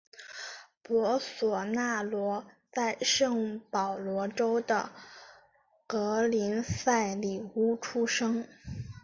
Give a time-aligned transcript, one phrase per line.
[0.81, 4.89] 博索纳罗在圣保罗州的
[5.85, 8.43] 格利塞里乌出生。